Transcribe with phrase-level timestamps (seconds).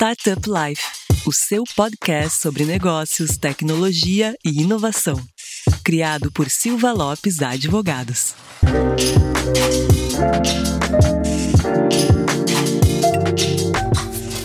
[0.00, 0.82] Startup Life,
[1.26, 5.20] o seu podcast sobre negócios, tecnologia e inovação.
[5.84, 8.34] Criado por Silva Lopes Advogados.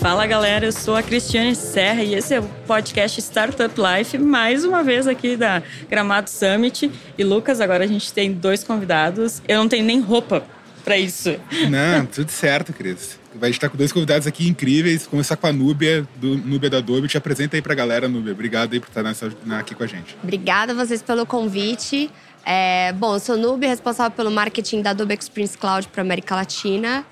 [0.02, 4.66] Fala galera, eu sou a Cristiane Serra e esse é o podcast Startup Life, mais
[4.66, 6.92] uma vez aqui da Gramado Summit.
[7.18, 9.42] E Lucas, agora a gente tem dois convidados.
[9.48, 10.46] Eu não tenho nem roupa
[10.86, 11.36] para isso.
[11.70, 13.20] Não, tudo certo, Cris.
[13.34, 15.08] Vai estar com dois convidados aqui incríveis.
[15.08, 17.08] Começar com a Núbia, do Núbia da Adobe.
[17.08, 18.32] Te apresenta aí pra galera, Núbia.
[18.32, 19.30] Obrigado aí por estar nessa,
[19.60, 20.16] aqui com a gente.
[20.24, 22.10] Obrigada a vocês pelo convite.
[22.46, 27.04] É, bom, eu sou Núbia, responsável pelo marketing da Adobe Experience Cloud para América Latina.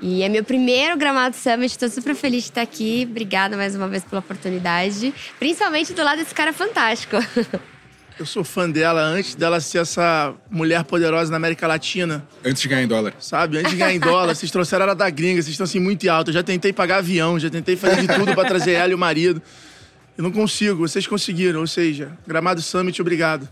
[0.00, 3.06] E é meu primeiro Gramado Summit, estou super feliz de estar aqui.
[3.08, 5.12] Obrigada mais uma vez pela oportunidade.
[5.38, 7.16] Principalmente do lado desse cara fantástico.
[8.20, 12.22] Eu sou fã dela antes dela ser essa mulher poderosa na América Latina.
[12.44, 13.14] Antes de ganhar em dólar.
[13.18, 13.56] Sabe?
[13.56, 14.34] Antes de ganhar em dólar.
[14.34, 16.28] Vocês trouxeram ela da gringa, vocês estão assim muito alto.
[16.28, 18.98] Eu já tentei pagar avião, já tentei fazer de tudo para trazer ela e o
[18.98, 19.40] marido.
[20.18, 21.60] Eu não consigo, vocês conseguiram.
[21.60, 23.48] Ou seja, Gramado Summit, obrigado.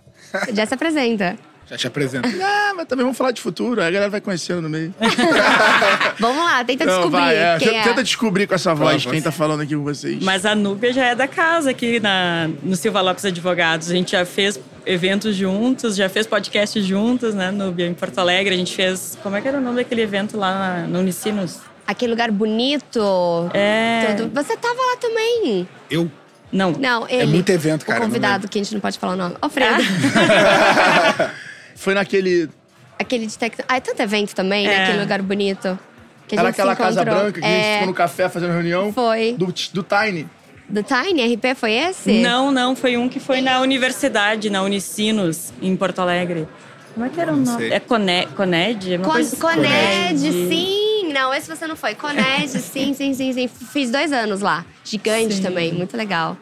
[0.53, 1.39] Já se apresenta.
[1.71, 2.29] Já te apresento.
[2.41, 4.95] Ah, mas também vamos falar de futuro, aí a galera vai conhecendo no meio.
[6.19, 7.59] Vamos lá, tenta Não, descobrir vai, é.
[7.59, 8.03] quem Tenta é.
[8.03, 10.23] descobrir com essa voz Vai, quem tá falando aqui com vocês.
[10.23, 13.91] Mas a Núbia já é da casa aqui na, no Silva Lopes Advogados.
[13.91, 17.87] A gente já fez eventos juntos, já fez podcast juntos, né, Núbia?
[17.87, 19.19] Em Porto Alegre a gente fez...
[19.23, 21.59] Como é que era o nome daquele evento lá na, no Unicinos?
[21.87, 23.51] Aquele lugar bonito.
[23.53, 24.15] É...
[24.17, 24.31] Tudo.
[24.35, 25.69] Você tava lá também.
[25.91, 26.11] Eu?
[26.53, 26.73] Não.
[26.73, 27.27] Não, ele.
[27.27, 29.37] muito evento, cara, O convidado, que a gente não pode falar o nome.
[29.41, 29.83] Alfredo.
[31.79, 32.51] Foi naquele.
[32.99, 33.55] Aquele de tec...
[33.69, 34.75] Ah, é tanto evento também, né?
[34.75, 34.83] É.
[34.83, 35.79] Aquele lugar bonito.
[36.27, 37.23] Que a Era gente se aquela Casa encontrou.
[37.23, 38.93] Branca que a gente é, ficou no café fazendo reunião.
[38.93, 39.37] Foi.
[39.39, 40.29] Do, do Tiny.
[40.69, 42.21] Do Tiny RP foi esse?
[42.21, 46.47] Não, não, foi um que foi na universidade, na Unicinos, em Porto Alegre.
[46.95, 47.59] Como é que era o nome?
[47.59, 47.73] sei.
[47.73, 48.97] É Cone, Coned?
[48.97, 51.13] Uma Con coisa- Coned, sim!
[51.13, 51.95] Não, esse você não foi.
[51.95, 53.49] Coned, sim, sim, sim, sim.
[53.49, 54.67] Fiz dois anos lá.
[54.85, 55.43] Gigante Sim.
[55.43, 56.37] também, muito legal.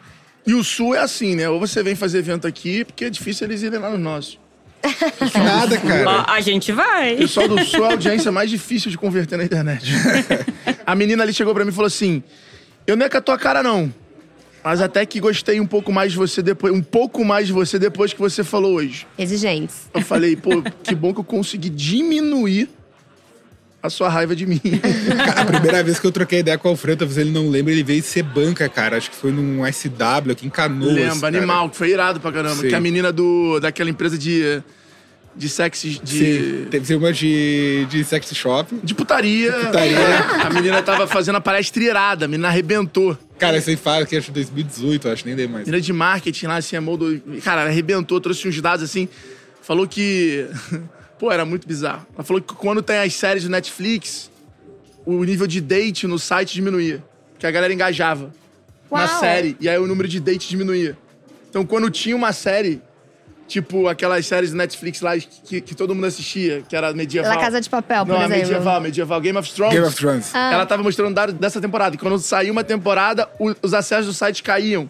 [0.45, 1.47] E o Sul é assim, né?
[1.47, 4.39] Ou você vem fazer evento aqui, porque é difícil eles irem lá no nosso.
[4.81, 6.25] Que nada, cara.
[6.27, 7.15] a gente vai.
[7.15, 9.91] O pessoal do Sul é a audiência mais difícil de converter na internet.
[10.85, 12.23] a menina ali chegou pra mim e falou assim:
[12.85, 13.93] Eu não é com a tua cara, não.
[14.63, 17.79] Mas até que gostei um pouco mais de você depois, um pouco mais de você
[17.79, 19.07] depois que você falou hoje.
[19.17, 19.87] Exigentes.
[19.93, 22.69] Eu falei, pô, que bom que eu consegui diminuir
[23.87, 24.61] a sua raiva de mim.
[25.25, 27.73] Cara, a primeira vez que eu troquei ideia com o Alfredo, talvez ele não lembre,
[27.73, 28.97] ele veio ser banca, cara.
[28.97, 30.93] Acho que foi num SW aqui em Canoas.
[30.93, 31.37] Lembra, cara.
[31.37, 32.61] animal, que foi irado pra caramba.
[32.61, 32.69] Sim.
[32.69, 34.61] Que a menina do, daquela empresa de,
[35.35, 35.99] de sexy.
[36.03, 38.75] De, Sim, teve uma de, de sex shop.
[38.83, 39.51] de putaria.
[39.51, 39.97] putaria.
[40.45, 43.17] A menina tava fazendo a palestra irada, a menina arrebentou.
[43.37, 45.65] Cara, você fala que acho 2018, acho, nem dei mais.
[45.65, 47.21] Menina de marketing lá, assim, a mão do.
[47.43, 49.07] Cara, ela arrebentou, trouxe uns dados assim.
[49.61, 50.47] Falou que.
[51.19, 52.05] Pô, era muito bizarro.
[52.15, 54.29] Ela falou que quando tem as séries do Netflix,
[55.05, 57.03] o nível de date no site diminuía.
[57.39, 58.31] Que a galera engajava
[58.91, 59.19] na Uau.
[59.19, 59.55] série.
[59.59, 60.97] E aí o número de date diminuía.
[61.49, 62.81] Então quando tinha uma série,
[63.47, 67.31] tipo aquelas séries do Netflix lá que, que todo mundo assistia, que era medieval.
[67.33, 68.37] La Casa de Papel, por Não, exemplo.
[68.37, 69.21] medieval, medieval.
[69.21, 69.73] Game of Thrones.
[69.73, 70.31] Game of Thrones.
[70.35, 70.53] Ah.
[70.53, 71.95] Ela tava mostrando dados dessa temporada.
[71.95, 74.89] E quando saiu uma temporada, o- os acessos do site caíam.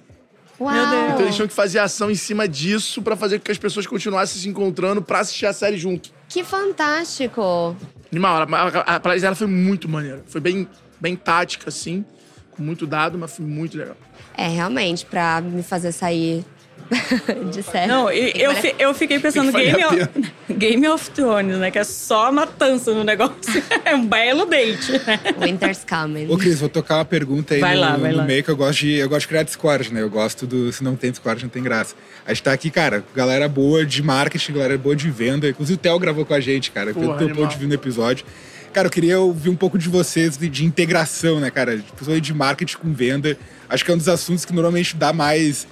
[0.60, 0.74] Uau.
[0.74, 1.04] Meu Deus.
[1.14, 3.86] Então eles tinham que fazer ação em cima disso pra fazer com que as pessoas
[3.86, 6.17] continuassem se encontrando pra assistir a série junto.
[6.30, 7.76] Que fantástico.
[8.12, 10.24] Animal, a, a, a palestra dela foi muito maneira.
[10.28, 10.68] Foi bem,
[11.00, 12.06] bem tática, assim,
[12.52, 13.96] com muito dado, mas foi muito legal.
[14.36, 16.46] É, realmente, pra me fazer sair
[17.52, 17.88] de série.
[17.88, 20.10] Não, e- eu, fi- eu fiquei pensando que Game of,
[20.50, 21.70] Game of Thrones, né?
[21.72, 23.36] Que é só matança no negócio.
[23.86, 25.20] É um belo date, né?
[25.42, 26.28] Winter's coming.
[26.30, 28.24] Ô, Cris, vou tocar uma pergunta aí Vai no, lá, vai no lá.
[28.26, 30.02] meio que eu gosto, de, eu gosto de criar Discord, né?
[30.02, 30.72] Eu gosto do.
[30.74, 31.96] Se não tem Discord, não tem graça.
[32.26, 35.48] A gente tá aqui, cara, galera boa de marketing, galera boa de venda.
[35.48, 36.94] Inclusive o Theo gravou com a gente, cara.
[36.94, 38.26] Pô, Pelo teu ponto de vir no episódio.
[38.74, 41.72] Cara, eu queria ouvir um pouco de vocês de, de integração, né, cara?
[41.78, 43.38] Principalmente de marketing com venda.
[43.70, 45.66] Acho que é um dos assuntos que normalmente dá mais,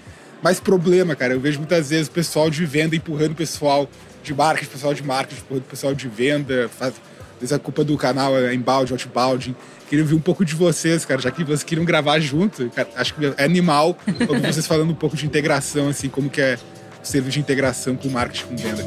[0.46, 1.34] mais problema, cara.
[1.34, 3.90] Eu vejo muitas vezes o pessoal de venda empurrando o pessoal
[4.24, 6.70] de marketing, o pessoal de marketing empurrando o pessoal de venda.
[6.70, 6.94] Faz,
[7.34, 9.56] às vezes a culpa do canal é inbound, outbound.
[9.90, 12.70] Queria ouvir um pouco de vocês, cara, já que vocês queriam gravar junto.
[12.70, 13.98] Cara, acho que é animal
[14.30, 16.60] ouvir vocês falando um pouco de integração, assim, como que é
[17.04, 18.84] o serviço de integração com marketing com venda.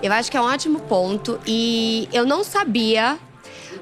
[0.00, 1.40] Eu acho que é um ótimo ponto.
[1.44, 3.18] E eu não sabia,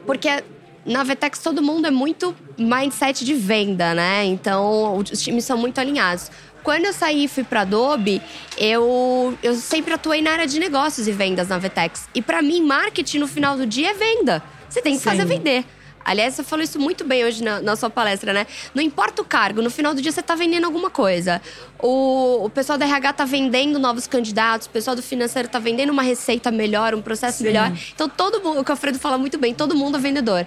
[0.07, 0.43] porque
[0.85, 4.25] na Vetex todo mundo é muito mindset de venda, né?
[4.25, 6.31] Então os times são muito alinhados.
[6.63, 8.23] Quando eu saí e fui pra Adobe,
[8.57, 12.09] eu, eu sempre atuei na área de negócios e vendas na Vetex.
[12.15, 14.43] E pra mim, marketing no final do dia é venda.
[14.69, 15.11] Você tem que Sim.
[15.11, 15.65] fazer vender.
[16.05, 18.47] Aliás, você falou isso muito bem hoje na, na, sua palestra, né?
[18.75, 21.41] Não importa o cargo, no final do dia você tá vendendo alguma coisa.
[21.79, 25.91] O, o pessoal da RH tá vendendo novos candidatos, o pessoal do financeiro tá vendendo
[25.91, 27.45] uma receita melhor, um processo Sim.
[27.45, 27.73] melhor.
[27.95, 30.47] Então, todo mundo, o que o Alfredo fala muito bem, todo mundo é vendedor.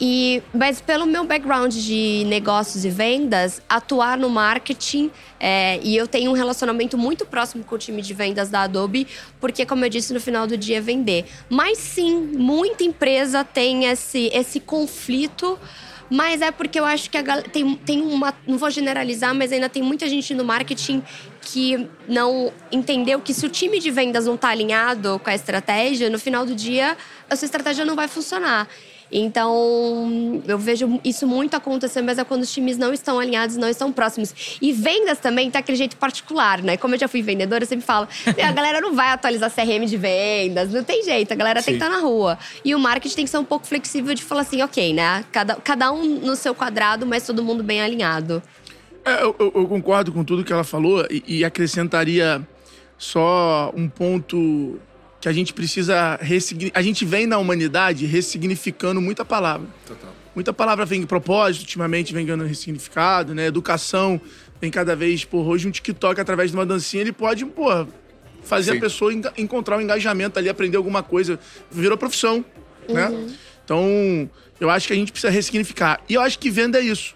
[0.00, 5.10] E, mas pelo meu background de negócios e vendas, atuar no marketing,
[5.40, 9.08] é, e eu tenho um relacionamento muito próximo com o time de vendas da Adobe,
[9.40, 11.24] porque, como eu disse, no final do dia é vender.
[11.48, 15.58] Mas sim, muita empresa tem esse, esse conflito.
[16.10, 18.32] Mas é porque eu acho que a, tem, tem uma.
[18.46, 21.02] Não vou generalizar, mas ainda tem muita gente no marketing
[21.42, 26.08] que não entendeu que se o time de vendas não está alinhado com a estratégia,
[26.08, 26.96] no final do dia,
[27.28, 28.66] a sua estratégia não vai funcionar.
[29.10, 33.68] Então, eu vejo isso muito acontecer, mas é quando os times não estão alinhados, não
[33.68, 34.58] estão próximos.
[34.60, 36.76] E vendas também tá aquele jeito particular, né?
[36.76, 39.96] Como eu já fui vendedora, eu sempre falo: a galera não vai atualizar CRM de
[39.96, 41.66] vendas, não tem jeito, a galera Sim.
[41.66, 42.38] tem que estar tá na rua.
[42.64, 45.24] E o marketing tem que ser um pouco flexível de falar assim: ok, né?
[45.32, 48.42] Cada, cada um no seu quadrado, mas todo mundo bem alinhado.
[49.04, 52.46] É, eu, eu, concordo com tudo que ela falou e, e acrescentaria
[52.98, 54.78] só um ponto
[55.20, 56.18] que a gente precisa
[56.74, 59.66] A gente vem na humanidade ressignificando muita palavra.
[59.86, 60.14] Total.
[60.34, 63.46] Muita palavra vem em propósito, ultimamente vem ganhando ressignificado, né?
[63.46, 64.20] Educação
[64.60, 67.86] vem cada vez, por hoje um TikTok através de uma dancinha, ele pode, pô,
[68.42, 68.78] fazer Sim.
[68.78, 71.38] a pessoa encontrar um engajamento ali, aprender alguma coisa.
[71.70, 72.44] Virou profissão,
[72.88, 73.08] né?
[73.08, 73.26] uhum.
[73.26, 73.34] né?
[73.64, 74.30] Então,
[74.60, 76.00] eu acho que a gente precisa ressignificar.
[76.08, 77.14] E eu acho que venda é isso.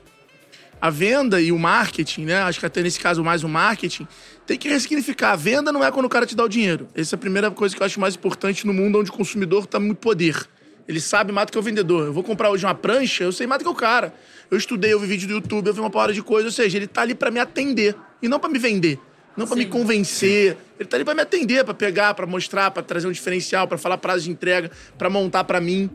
[0.80, 2.42] A venda e o marketing, né?
[2.42, 4.06] Acho que até nesse caso mais o marketing,
[4.52, 5.32] tem que ressignificar.
[5.32, 6.86] A venda não é quando o cara te dá o dinheiro.
[6.94, 9.64] Essa é a primeira coisa que eu acho mais importante no mundo onde o consumidor
[9.64, 10.46] está muito poder.
[10.86, 12.06] Ele sabe mais do que o vendedor.
[12.06, 14.14] Eu vou comprar hoje uma prancha, eu sei mais do que o cara.
[14.50, 16.48] Eu estudei, eu vi vídeo do YouTube, eu vi uma porrada de coisa.
[16.48, 18.98] Ou seja, ele tá ali para me atender e não para me vender.
[19.34, 20.58] Não para me convencer.
[20.78, 23.78] Ele tá ali para me atender, para pegar, para mostrar, para trazer um diferencial, para
[23.78, 25.88] falar prazo de entrega, para montar para mim,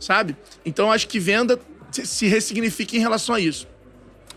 [0.00, 0.34] sabe?
[0.64, 1.60] Então acho que venda
[1.90, 3.68] se ressignifica em relação a isso.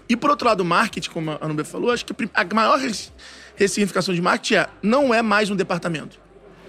[0.09, 2.77] E por outro lado, o marketing, como a Nubia falou, acho que a maior
[3.55, 6.19] ressignificação de marketing é não é mais um departamento.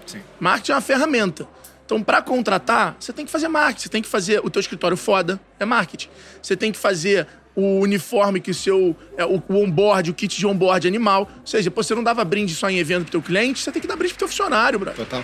[0.05, 0.21] Sim.
[0.39, 1.47] Marketing é uma ferramenta.
[1.85, 4.95] Então, para contratar, você tem que fazer marketing, você tem que fazer o teu escritório
[4.95, 6.09] foda, é marketing.
[6.41, 10.37] Você tem que fazer o uniforme que o seu é, o, o onboard, o kit
[10.37, 11.29] de onboard animal.
[11.41, 13.81] Ou seja, pô, você não dava brinde só em evento pro teu cliente, você tem
[13.81, 14.91] que dar brinde pro teu funcionário, bro.
[14.91, 15.23] Total.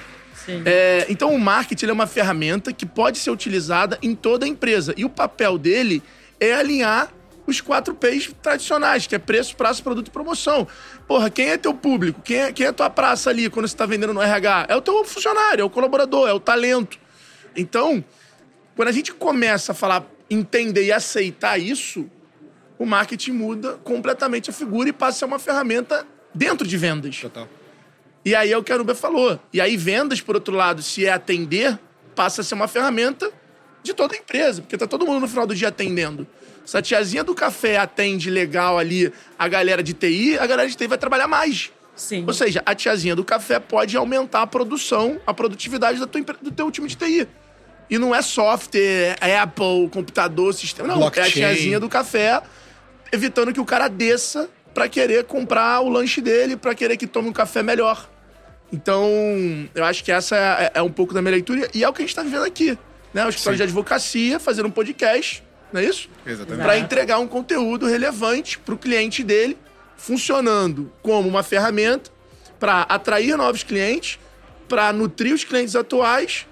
[0.65, 4.94] É, então, o marketing é uma ferramenta que pode ser utilizada em toda a empresa.
[4.97, 6.01] E o papel dele
[6.39, 7.11] é alinhar
[7.50, 10.68] os quatro P's tradicionais, que é preço, prazo, produto e promoção.
[11.07, 12.22] Porra, quem é teu público?
[12.22, 14.68] Quem é, quem é tua praça ali quando você está vendendo no RH?
[14.69, 17.00] É o teu funcionário, é o colaborador, é o talento.
[17.56, 18.04] Então,
[18.75, 22.10] quando a gente começa a falar, entender e aceitar isso,
[22.78, 27.18] o marketing muda completamente a figura e passa a ser uma ferramenta dentro de vendas.
[27.19, 27.48] Total.
[28.24, 29.40] E aí é o que a Aruba falou.
[29.52, 31.80] E aí vendas, por outro lado, se é atender,
[32.16, 33.31] passa a ser uma ferramenta
[33.81, 36.28] de toda a empresa, porque tá todo mundo no final do dia atendendo.
[36.65, 40.75] Se a tiazinha do café atende legal ali a galera de TI, a galera de
[40.75, 41.71] TI vai trabalhar mais.
[41.95, 42.23] Sim.
[42.25, 46.51] Ou seja, a tiazinha do café pode aumentar a produção, a produtividade do teu, do
[46.51, 47.27] teu time de TI.
[47.89, 50.88] E não é software, Apple, computador, sistema.
[50.88, 51.23] Não, Blockchain.
[51.23, 52.41] é a tiazinha do café
[53.11, 57.27] evitando que o cara desça para querer comprar o lanche dele, para querer que tome
[57.27, 58.07] um café melhor.
[58.71, 59.09] Então,
[59.73, 62.01] eu acho que essa é, é, um pouco da minha leitura e é o que
[62.01, 62.77] a gente está vivendo aqui.
[63.13, 63.25] Né?
[63.25, 66.10] O escritório de advocacia fazendo um podcast não é isso?
[66.25, 66.63] Exatamente.
[66.63, 69.57] Para entregar um conteúdo relevante para o cliente dele,
[69.98, 72.12] funcionando como uma ferramenta
[72.60, 74.19] para atrair novos clientes,
[74.68, 76.45] para nutrir os clientes atuais.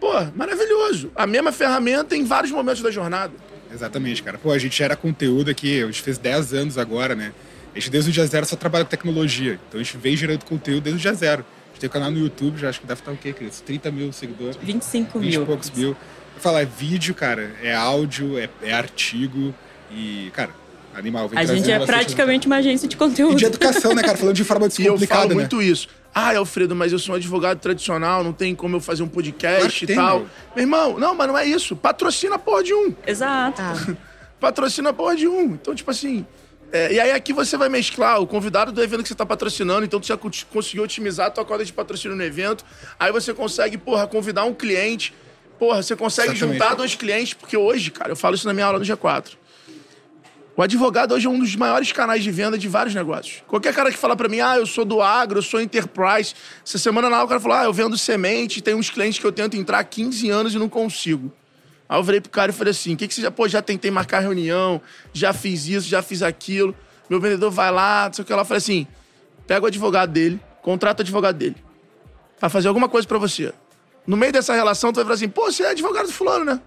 [0.00, 1.12] Pô, maravilhoso.
[1.14, 3.32] A mesma ferramenta em vários momentos da jornada.
[3.72, 4.38] Exatamente, cara.
[4.38, 7.32] Pô, a gente gera conteúdo aqui, a gente fez 10 anos agora, né?
[7.74, 9.58] A gente desde o dia zero só trabalha com tecnologia.
[9.68, 11.44] Então a gente vem gerando conteúdo desde o dia zero.
[11.82, 13.60] Tem um canal no YouTube, já acho que deve estar o quê, Cris?
[13.60, 14.56] 30 mil seguidores?
[14.56, 15.40] 25 20 mil.
[15.40, 15.96] 20 e poucos mil
[16.42, 19.54] falar, é vídeo, cara, é áudio, é, é artigo
[19.90, 20.50] e, cara,
[20.94, 21.28] animal.
[21.28, 23.34] Vem a gente é praticamente uma agência de conteúdo.
[23.34, 24.18] E de educação, né, cara?
[24.18, 25.34] Falando de forma descomplicada, E eu falo né?
[25.34, 25.88] muito isso.
[26.14, 29.86] Ah, Alfredo, mas eu sou um advogado tradicional, não tem como eu fazer um podcast
[29.86, 30.18] claro e tal.
[30.18, 30.28] Meu.
[30.56, 31.74] meu irmão, não, mas não é isso.
[31.74, 32.94] Patrocina a porra de um.
[33.06, 33.62] Exato.
[33.62, 33.96] Ah.
[34.38, 35.54] Patrocina a porra de um.
[35.54, 36.26] Então, tipo assim.
[36.72, 39.84] É, e aí aqui você vai mesclar o convidado do evento que você está patrocinando,
[39.84, 42.64] então tu já conseguiu otimizar a tua cota de patrocínio no evento.
[42.98, 45.14] Aí você consegue, porra, convidar um cliente
[45.62, 46.58] Porra, você consegue Exatamente.
[46.58, 49.34] juntar dois clientes, porque hoje, cara, eu falo isso na minha aula do G4.
[50.56, 53.44] O advogado hoje é um dos maiores canais de venda de vários negócios.
[53.46, 56.34] Qualquer cara que fala para mim, ah, eu sou do agro, eu sou enterprise.
[56.66, 59.24] Essa semana na aula o cara falou, ah, eu vendo semente, tem uns clientes que
[59.24, 61.32] eu tento entrar há 15 anos e não consigo.
[61.92, 63.30] Aí eu virei pro cara e falei assim, o que, que você já...
[63.30, 64.80] Pô, já tentei marcar reunião,
[65.12, 66.74] já fiz isso, já fiz aquilo.
[67.06, 68.40] Meu vendedor vai lá, não sei o que lá.
[68.40, 68.86] Eu falei assim,
[69.46, 71.56] pega o advogado dele, contrata o advogado dele.
[72.40, 73.52] Vai fazer alguma coisa para você.
[74.06, 76.62] No meio dessa relação, tu vai falar assim, pô, você é advogado do fulano, né?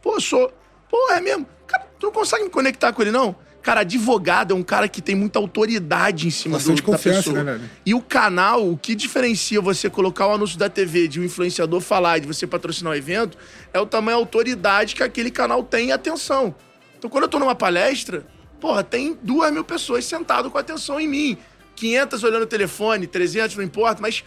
[0.00, 0.50] Pô, sou.
[0.88, 1.46] Pô, é mesmo?
[1.66, 3.36] Cara, tu não consegue me conectar com ele, não?
[3.62, 7.30] Cara, advogado é um cara que tem muita autoridade em cima Relação do, de confiança,
[7.30, 7.44] da pessoa.
[7.44, 7.70] né, velho?
[7.84, 11.80] E o canal, o que diferencia você colocar o anúncio da TV de um influenciador
[11.80, 13.36] falar e de você patrocinar o evento,
[13.72, 16.54] é o tamanho de autoridade que aquele canal tem e atenção.
[16.98, 18.26] Então, quando eu tô numa palestra,
[18.60, 21.38] porra, tem duas mil pessoas sentado com atenção em mim.
[21.76, 24.24] 500 olhando o telefone, 300, não importa, mas...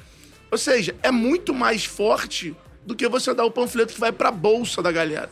[0.52, 4.30] Ou seja, é muito mais forte do que você dar o panfleto que vai pra
[4.30, 5.30] bolsa da galera.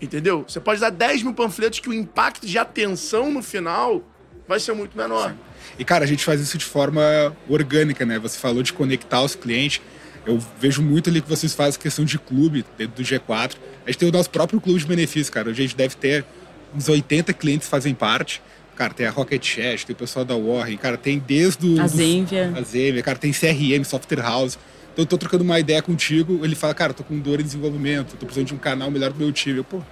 [0.00, 0.44] Entendeu?
[0.46, 4.02] Você pode dar 10 mil panfletos que o impacto de atenção no final
[4.46, 5.34] vai ser muito menor.
[5.78, 8.18] E, cara, a gente faz isso de forma orgânica, né?
[8.18, 9.80] Você falou de conectar os clientes.
[10.24, 13.56] Eu vejo muito ali que vocês fazem questão de clube dentro do G4.
[13.84, 15.50] A gente tem o nosso próprio clube de benefícios, cara.
[15.50, 16.24] A gente deve ter
[16.74, 18.42] uns 80 clientes fazem parte.
[18.78, 21.82] Cara, tem a Rocket Chat, tem o pessoal da Warren, cara, tem desde o...
[21.82, 22.52] A Zenvia.
[22.54, 24.56] A Zenvia, cara, tem CRM, Software House.
[24.92, 28.14] Então eu tô trocando uma ideia contigo, ele fala, cara, tô com dor em desenvolvimento,
[28.16, 29.56] tô precisando de um canal melhor do meu time.
[29.58, 29.82] Eu, pô,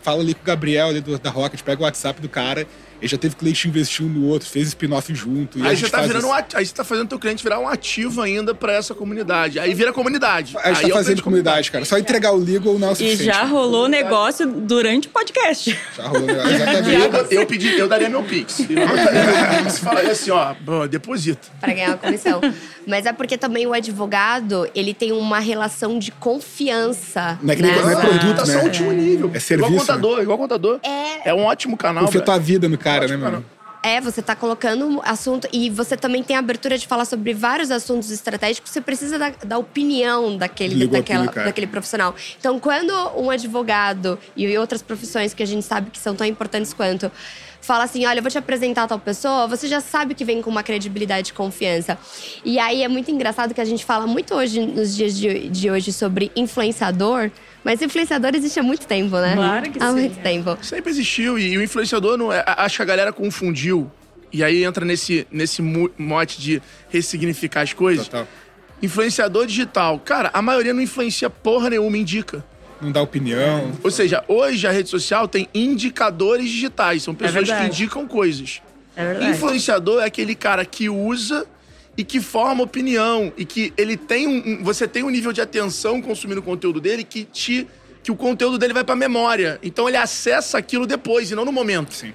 [0.00, 2.66] fala ali com o Gabriel ali do, da Rocket, pega o WhatsApp do cara,
[3.02, 5.58] ele já teve cliente investir um no outro, fez spin-off junto.
[5.58, 7.18] e a Aí gente você tá faz virando um ati- aí você tá fazendo teu
[7.18, 9.58] cliente virar um ativo ainda pra essa comunidade.
[9.58, 10.56] Aí vira comunidade.
[10.58, 11.84] A gente aí tá é o fazendo comunidade, cara.
[11.84, 13.24] Só entregar o legal não é o E suficiente.
[13.24, 15.76] já rolou negócio durante o podcast.
[15.96, 16.34] Já rolou, né?
[16.44, 17.34] Eu, exatamente.
[17.34, 18.60] eu pedi, eu daria meu Pix.
[18.60, 18.86] Eu daria
[19.42, 21.48] meu Pix e falaria assim, ó, "Bom, deposita.
[21.60, 22.40] Pra ganhar uma comissão.
[22.86, 27.38] Mas é porque também o advogado, ele tem uma relação de confiança.
[27.42, 28.52] Não é que nem- não é produto, Tá né?
[28.54, 29.30] só um último nível.
[29.34, 30.80] É serviço, Igual contador, igual contador.
[30.82, 31.30] É.
[31.30, 32.04] É um ótimo canal.
[32.04, 33.44] Confia tua vida no cara, né, mano?
[33.82, 35.48] É, você tá colocando assunto.
[35.52, 38.70] E você também tem a abertura de falar sobre vários assuntos estratégicos.
[38.70, 42.14] Você precisa da, da opinião daquele, daquela, daquele profissional.
[42.38, 46.72] Então, quando um advogado e outras profissões que a gente sabe que são tão importantes
[46.72, 47.10] quanto.
[47.60, 50.50] Fala assim, olha, eu vou te apresentar tal pessoa, você já sabe que vem com
[50.50, 51.96] uma credibilidade e confiança.
[52.44, 55.70] E aí é muito engraçado que a gente fala muito hoje, nos dias de, de
[55.70, 57.30] hoje, sobre influenciador,
[57.64, 59.34] mas influenciador existe há muito tempo, né?
[59.34, 60.00] Claro que há sim.
[60.00, 60.58] muito tempo.
[60.62, 61.38] Sempre existiu.
[61.38, 63.90] E, o influenciador, não é, acho que a galera confundiu.
[64.32, 68.08] E aí entra nesse, nesse mote de ressignificar as coisas.
[68.08, 68.26] Total.
[68.82, 69.98] Influenciador digital.
[70.00, 72.44] Cara, a maioria não influencia porra nenhuma, indica.
[72.80, 73.70] Não dá opinião.
[73.84, 77.04] Ou seja, hoje a rede social tem indicadores digitais.
[77.04, 77.68] São pessoas que verdade.
[77.68, 78.60] indicam coisas.
[78.96, 79.30] É verdade.
[79.30, 81.46] Influenciador é aquele cara que usa
[81.96, 83.32] e que forma opinião.
[83.36, 84.36] E que ele tem um.
[84.60, 87.66] um- Você tem um nível de atenção consumindo o conteúdo dele que te.
[88.02, 89.58] que o conteúdo dele vai pra memória.
[89.62, 91.94] Então ele acessa aquilo depois e não no momento.
[91.94, 92.12] Sim.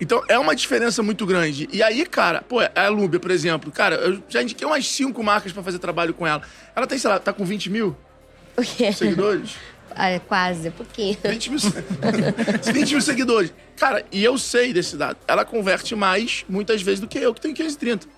[0.00, 1.68] Então é uma diferença muito grande.
[1.72, 5.52] E aí, cara, pô, a Lúbia, por exemplo, cara, eu já indiquei umas cinco marcas
[5.52, 6.42] pra fazer trabalho com ela.
[6.74, 7.96] Ela tem, sei lá, tá com 20 mil
[8.56, 8.92] O quê?
[8.92, 9.50] seguidores?
[9.94, 11.16] Ah, quase, um pouquinho.
[11.22, 11.58] 20 mil,
[12.72, 13.52] 20 mil seguidores.
[13.76, 15.18] Cara, e eu sei desse dado.
[15.28, 18.08] Ela converte mais, muitas vezes, do que eu, que tenho 530.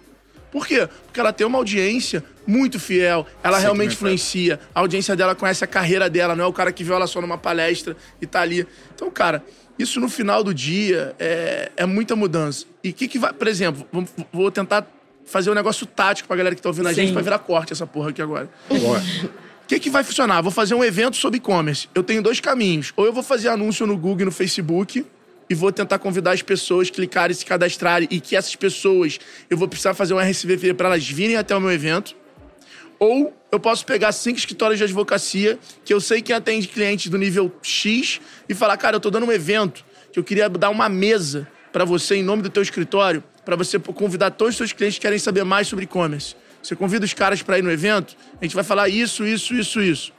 [0.54, 0.88] Por quê?
[1.06, 4.60] Porque ela tem uma audiência muito fiel, ela realmente influencia.
[4.72, 7.20] A audiência dela conhece a carreira dela, não é o cara que viu ela só
[7.20, 8.64] numa palestra e tá ali.
[8.94, 9.44] Então, cara,
[9.76, 12.66] isso no final do dia é, é muita mudança.
[12.84, 13.32] E o que, que vai.
[13.32, 13.84] Por exemplo,
[14.32, 14.86] vou tentar
[15.24, 17.14] fazer um negócio tático pra galera que tá ouvindo a gente Sim.
[17.14, 18.48] pra virar corte essa porra aqui agora.
[18.70, 20.40] O que, que vai funcionar?
[20.40, 21.88] Vou fazer um evento sobre e-commerce.
[21.96, 22.92] Eu tenho dois caminhos.
[22.96, 25.04] Ou eu vou fazer anúncio no Google e no Facebook
[25.48, 29.68] e vou tentar convidar as pessoas, clicarem, se cadastrarem e que essas pessoas eu vou
[29.68, 32.16] precisar fazer um RSVP para elas virem até o meu evento.
[32.98, 37.18] Ou eu posso pegar cinco escritórios de advocacia que eu sei que atende clientes do
[37.18, 40.88] nível X e falar, cara, eu tô dando um evento que eu queria dar uma
[40.88, 44.98] mesa para você em nome do teu escritório, para você convidar todos os seus clientes
[44.98, 46.36] que querem saber mais sobre e-commerce.
[46.62, 49.82] Você convida os caras para ir no evento, a gente vai falar isso, isso, isso,
[49.82, 50.12] isso.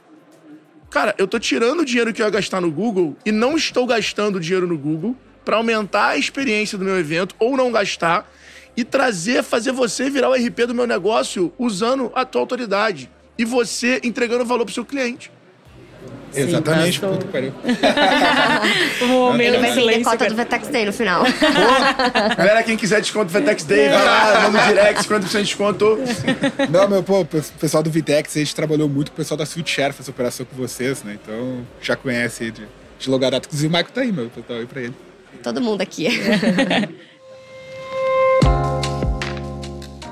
[0.90, 3.86] Cara, eu tô tirando o dinheiro que eu ia gastar no Google e não estou
[3.86, 8.30] gastando dinheiro no Google para aumentar a experiência do meu evento ou não gastar
[8.76, 13.44] e trazer, fazer você virar o RP do meu negócio usando a tua autoridade e
[13.44, 15.30] você entregando valor pro seu cliente.
[16.34, 17.00] Exatamente.
[17.00, 17.18] bastou.
[17.18, 17.52] Puta que pariu.
[19.06, 21.24] Momento Ele vai de vender cota do Vetex Day no final.
[22.36, 25.98] Galera, quem quiser desconto do Vetex Day, vai lá, manda um direct, 50% de desconto.
[26.70, 29.46] Não, meu, pô, o pessoal do Vitex, a gente trabalhou muito com o pessoal da
[29.46, 31.16] Switchshare, fez operação com vocês, né?
[31.22, 32.62] Então, já conhece aí de,
[32.98, 33.46] de longa data.
[33.46, 34.30] Inclusive, o Michael tá aí, meu.
[34.30, 34.94] Tô aí pra ele.
[35.42, 36.08] Todo mundo aqui.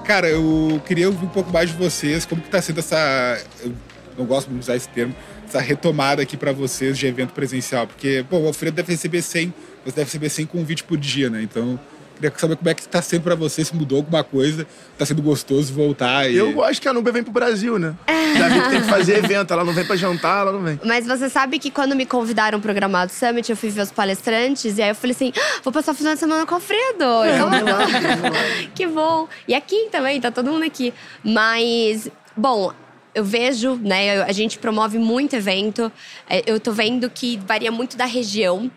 [0.04, 3.42] Cara, eu queria ouvir um pouco mais de vocês, como que tá sendo essa...
[3.64, 3.72] Eu
[4.18, 5.14] não gosto de usar esse termo,
[5.54, 7.86] essa retomada aqui pra vocês de evento presencial.
[7.86, 11.42] Porque, pô, o Alfredo deve receber 100, você deve receber 100 convite por dia, né?
[11.42, 11.78] Então,
[12.16, 14.66] queria saber como é que tá sendo pra vocês, se mudou alguma coisa,
[14.98, 16.36] tá sendo gostoso voltar e...
[16.36, 17.94] Eu gosto que a Nubia vem pro Brasil, né?
[18.36, 20.80] Já vi que tem que fazer evento, ela não vem pra jantar, ela não vem.
[20.84, 24.76] Mas você sabe que quando me convidaram pro Gramado Summit, eu fui ver os palestrantes
[24.76, 27.04] e aí eu falei assim: "Ah, vou passar o final de semana com o Alfredo.
[27.32, 27.48] Então,
[28.74, 29.28] que bom.
[29.46, 30.92] E aqui também, tá todo mundo aqui.
[31.22, 32.72] Mas, bom,
[33.14, 34.22] eu vejo, né?
[34.22, 35.90] A gente promove muito evento.
[36.28, 38.70] É, eu tô vendo que varia muito da região.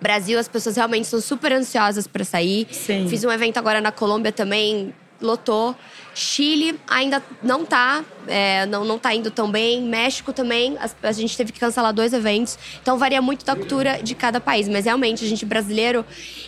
[0.00, 2.66] Brasil, as pessoas realmente são super ansiosas para sair.
[2.70, 3.06] Sim.
[3.08, 5.74] Fiz um evento agora na Colômbia também, lotou.
[6.14, 9.82] Chile ainda não tá, é, não, não tá indo tão bem.
[9.82, 12.58] México também, a, a, gente teve que cancelar dois eventos.
[12.82, 14.68] Então varia muito da cultura de cada país.
[14.68, 16.04] Mas realmente, a gente é brasileiro.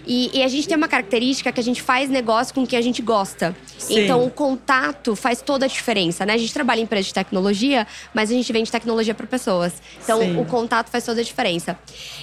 [0.06, 2.82] E, e a gente tem uma característica que a gente faz negócio com quem a
[2.82, 3.56] gente gosta.
[3.78, 4.00] Sim.
[4.04, 6.34] Então o contato faz toda a diferença, né?
[6.34, 9.72] A gente trabalha em empresa de tecnologia, mas a gente vende tecnologia para pessoas.
[10.02, 10.38] Então Sim.
[10.38, 11.78] o contato faz toda a diferença.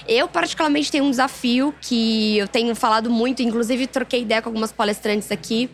[0.06, 4.70] Eu, particularmente, tenho um desafio que eu tenho falado muito, inclusive troquei ideia com algumas
[4.70, 5.68] palestrantes aqui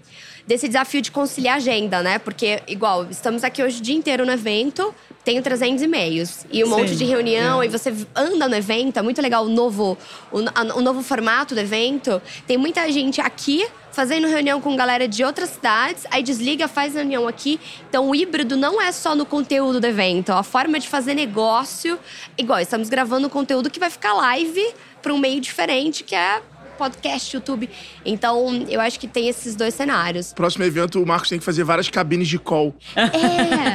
[0.49, 2.19] desse desafio de conciliar agenda, né?
[2.19, 6.69] Porque, igual, estamos aqui hoje o dia inteiro no evento, tenho 300 e-mails e um
[6.69, 6.73] Sim.
[6.73, 9.99] monte de reunião, e você anda no evento, é muito legal o novo,
[10.33, 10.39] o,
[10.79, 12.23] o novo formato do evento.
[12.47, 17.29] Tem muita gente aqui fazendo reunião com galera de outras cidades, aí desliga, faz reunião
[17.29, 17.61] aqui.
[17.87, 21.99] Então o híbrido não é só no conteúdo do evento, a forma de fazer negócio.
[22.39, 24.67] Igual, estamos gravando conteúdo que vai ficar live
[25.03, 26.41] para um meio diferente, que é
[26.79, 27.69] podcast, YouTube.
[28.05, 30.33] Então, eu acho que tem esses dois cenários.
[30.33, 32.75] Próximo evento, o Marcos tem que fazer várias cabines de call.
[32.97, 33.03] É.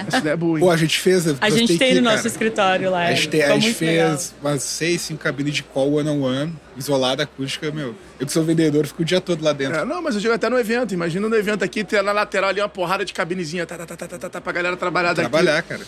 [0.08, 0.66] Essa ideia é boa, hein?
[0.66, 1.28] Pô, a gente fez.
[1.42, 3.04] A gente tem que, no nosso cara, escritório lá.
[3.06, 4.10] A gente, tem- a gente muito legal.
[4.10, 7.94] fez umas seis, cinco cabines de call one-on-one, isolada, acústica, meu.
[8.20, 9.78] Eu que sou vendedor, fico o dia todo lá dentro.
[9.78, 10.94] É, não, mas eu digo até no evento.
[10.94, 13.96] Imagina no evento aqui, ter na lateral ali uma porrada de cabinezinha, tá, tá, tá,
[13.98, 15.30] tá, tá, tá, tá, pra galera trabalhar daqui.
[15.30, 15.82] Trabalhar, cara.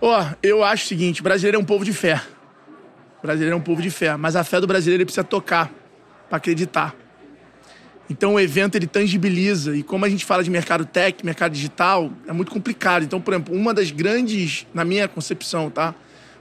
[0.00, 2.20] Ó, eu acho o seguinte: brasileiro é um povo de fé.
[3.22, 4.16] Brasileiro é um povo de fé.
[4.16, 5.70] Mas a fé do brasileiro ele precisa tocar
[6.32, 6.96] pra acreditar.
[8.08, 9.76] Então o evento ele tangibiliza.
[9.76, 13.02] E como a gente fala de mercado tech, mercado digital, é muito complicado.
[13.02, 15.94] Então, por exemplo, uma das grandes, na minha concepção, tá?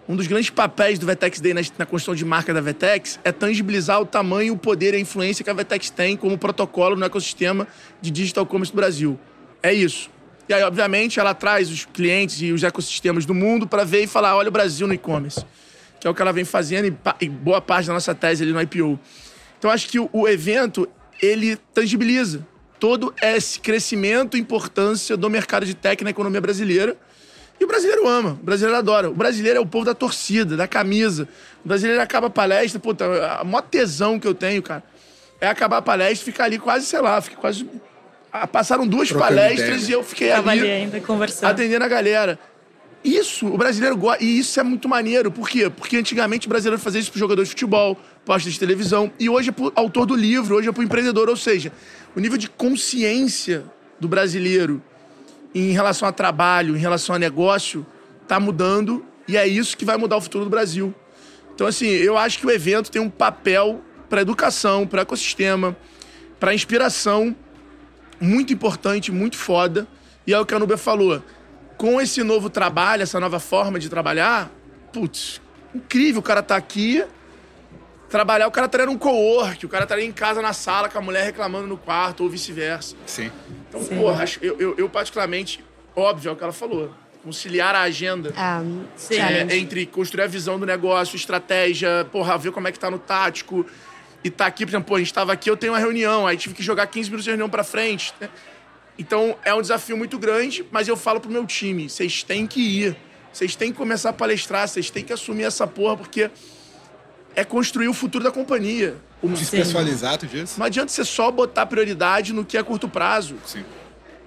[0.07, 3.33] Um dos grandes papéis do Vetex Day na, na construção de marca da Vetex é
[3.33, 7.05] tangibilizar o tamanho, o poder e a influência que a Vetex tem como protocolo no
[7.05, 7.67] ecossistema
[8.01, 9.19] de digital commerce do Brasil.
[9.61, 10.09] É isso.
[10.47, 14.07] E aí, obviamente, ela traz os clientes e os ecossistemas do mundo para ver e
[14.07, 15.45] falar: olha o Brasil no e-commerce.
[15.99, 18.53] Que é o que ela vem fazendo e, e boa parte da nossa tese ali
[18.53, 18.99] no IPO.
[19.61, 20.89] Então, acho que o, o evento,
[21.21, 22.43] ele tangibiliza
[22.79, 26.97] todo esse crescimento e importância do mercado de tech na economia brasileira.
[27.59, 29.07] E o brasileiro ama, o brasileiro adora.
[29.11, 31.27] O brasileiro é o povo da torcida, da camisa.
[31.63, 33.05] O brasileiro acaba a palestra, puta,
[33.39, 34.81] a maior tesão que eu tenho, cara,
[35.39, 37.69] é acabar a palestra e ficar ali quase, sei lá, fiquei quase.
[38.33, 39.89] ah, Passaram duas Trocando palestras ideia.
[39.89, 41.51] e eu fiquei Tava ali ali ainda conversando.
[41.51, 42.39] atendendo a galera.
[43.03, 44.23] Isso, o brasileiro gosta.
[44.23, 45.31] E isso é muito maneiro.
[45.31, 45.69] Por quê?
[45.69, 49.11] Porque antigamente o brasileiro fazia isso pro jogador de futebol, posta de televisão.
[49.19, 51.29] E hoje é pro autor do livro, hoje é pro empreendedor.
[51.29, 51.71] Ou seja,
[52.15, 53.65] o nível de consciência
[53.99, 54.81] do brasileiro
[55.53, 57.85] em relação a trabalho, em relação a negócio,
[58.27, 59.03] tá mudando.
[59.27, 60.93] E é isso que vai mudar o futuro do Brasil.
[61.55, 65.75] Então, assim, eu acho que o evento tem um papel para educação, para ecossistema,
[66.39, 67.35] para inspiração
[68.19, 69.87] muito importante, muito foda.
[70.25, 71.21] E é o que a Nubia falou.
[71.81, 74.51] Com esse novo trabalho, essa nova forma de trabalhar,
[74.93, 75.41] putz,
[75.73, 77.03] incrível o cara tá aqui,
[78.07, 81.01] trabalhar, o cara estaria num co-work, o cara estaria em casa na sala com a
[81.01, 82.95] mulher reclamando no quarto, ou vice-versa.
[83.07, 83.31] Sim.
[83.67, 85.65] Então, porra, acho- eu, eu, eu particularmente,
[85.95, 88.61] óbvio, é o que ela falou, conciliar a agenda Ah,
[88.95, 89.15] Sim.
[89.19, 92.99] é, entre construir a visão do negócio, estratégia, porra, ver como é que tá no
[92.99, 93.65] tático.
[94.23, 96.37] E tá aqui, por exemplo, pô, a gente tava aqui, eu tenho uma reunião, aí
[96.37, 98.13] tive que jogar 15 minutos de reunião pra frente.
[98.21, 98.29] né?
[98.97, 102.61] Então é um desafio muito grande, mas eu falo pro meu time: vocês têm que
[102.61, 102.95] ir.
[103.33, 106.29] Vocês têm que começar a palestrar, vocês têm que assumir essa porra, porque
[107.33, 108.97] é construir o futuro da companhia.
[109.21, 110.57] O- Despessoalizar, tu diz?
[110.57, 113.35] Não adianta você só botar prioridade no que é curto prazo.
[113.45, 113.63] Sim.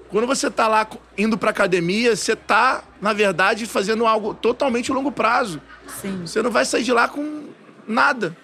[0.09, 4.95] Quando você tá lá indo pra academia, você tá, na verdade, fazendo algo totalmente a
[4.95, 5.61] longo prazo.
[6.01, 6.23] Sim.
[6.25, 7.49] Você não vai sair de lá com
[7.87, 8.35] nada.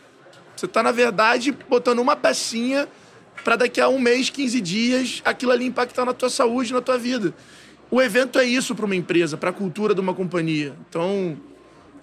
[0.56, 2.86] Você tá, na verdade, botando uma pecinha
[3.44, 6.98] pra daqui a um mês, 15 dias, aquilo ali impactar na tua saúde, na tua
[6.98, 7.34] vida.
[7.90, 10.74] O evento é isso pra uma empresa, pra cultura de uma companhia.
[10.88, 11.36] Então,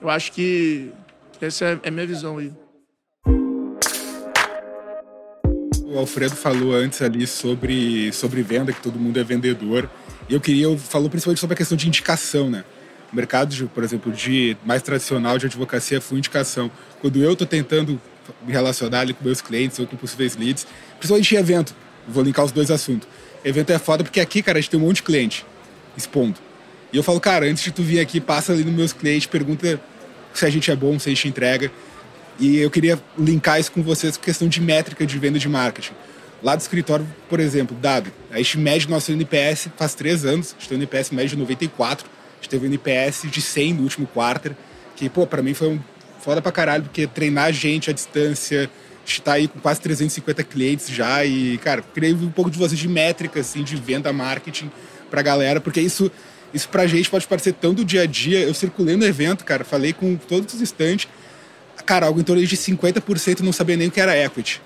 [0.01, 0.91] eu acho que
[1.39, 2.51] essa é é a minha visão aí.
[5.85, 9.89] O Alfredo falou antes ali sobre, sobre venda, que todo mundo é vendedor.
[10.27, 12.65] E eu queria, falou principalmente sobre a questão de indicação, né?
[13.11, 16.69] O mercado, de, por exemplo, de mais tradicional de advocacia foi indicação.
[16.99, 17.99] Quando eu estou tentando
[18.45, 20.65] me relacionar ali com meus clientes ou com possíveis leads,
[20.97, 21.75] principalmente em evento,
[22.07, 23.07] vou linkar os dois assuntos.
[23.43, 25.45] Evento é foda porque aqui, cara, a gente tem um monte de cliente
[25.95, 26.35] expondo.
[26.91, 29.79] E eu falo, cara, antes de tu vir aqui, passa ali nos meus clientes, pergunta
[30.33, 31.71] se a gente é bom, se a gente entrega.
[32.39, 35.93] E eu queria linkar isso com vocês com questão de métrica de venda de marketing.
[36.41, 40.59] Lá do escritório, por exemplo, dado, a gente mede nosso NPS faz três anos, a
[40.59, 43.83] gente tem um NPS médio de 94, a gente teve um NPS de 100 no
[43.83, 44.55] último quarter,
[44.95, 45.79] que, pô, pra mim foi um
[46.27, 50.43] foda pra caralho, porque treinar gente à distância, a gente tá aí com quase 350
[50.43, 54.69] clientes já e, cara, queria um pouco de vocês de métrica, assim, de venda, marketing
[55.09, 56.11] pra galera, porque isso
[56.53, 58.39] isso pra gente pode parecer tão do dia a dia.
[58.39, 61.07] Eu circulei no evento, cara, falei com todos os estantes.
[61.85, 64.61] Cara, algo em torno de 50% não sabia nem o que era equity.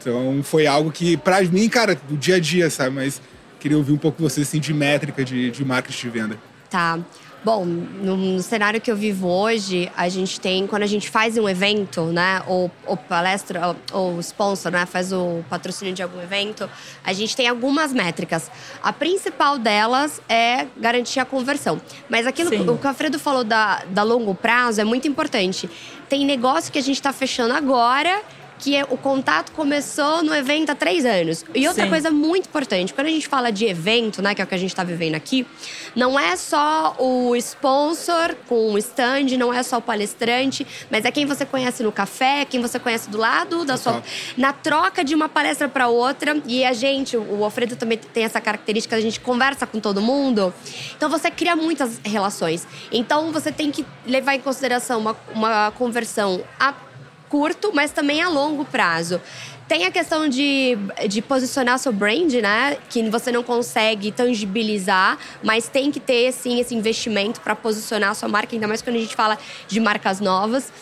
[0.00, 2.94] Então foi algo que, pra mim, cara, do dia a dia, sabe?
[2.94, 3.20] Mas
[3.60, 6.38] queria ouvir um pouco você, assim, de métrica, de, de marketing de venda.
[6.70, 6.98] Tá.
[7.44, 11.48] Bom, no, cenário que eu vivo hoje, a gente tem, quando a gente faz um
[11.48, 13.76] evento, né, ou, ou palestra, ou,
[14.14, 16.68] ou sponsor, né, faz o patrocínio de algum evento,
[17.04, 18.50] a gente tem algumas métricas.
[18.82, 21.80] A principal delas é garantir a conversão.
[22.08, 22.68] Mas aquilo Sim.
[22.68, 25.70] o que o Alfredo falou da, da longo prazo é muito importante.
[26.08, 28.20] Tem negócio que a gente está fechando agora
[28.58, 31.44] que é, o contato começou no evento há três anos.
[31.54, 31.90] E outra Sim.
[31.90, 34.58] coisa muito importante, quando a gente fala de evento, né, que é o que a
[34.58, 35.46] gente está vivendo aqui,
[35.94, 41.10] não é só o sponsor com o stand, não é só o palestrante, mas é
[41.10, 44.02] quem você conhece no café, quem você conhece do lado da sua.
[44.36, 46.40] Na troca de uma palestra para outra.
[46.46, 50.52] E a gente, o Alfredo também tem essa característica, a gente conversa com todo mundo.
[50.96, 52.66] Então você cria muitas relações.
[52.92, 56.87] Então você tem que levar em consideração uma, uma conversão a
[57.28, 59.20] curto, mas também a longo prazo.
[59.66, 62.78] Tem a questão de, de posicionar seu brand, né?
[62.88, 68.14] Que você não consegue tangibilizar, mas tem que ter, sim, esse investimento para posicionar a
[68.14, 69.36] sua marca, ainda mais quando a gente fala
[69.66, 70.72] de marcas novas.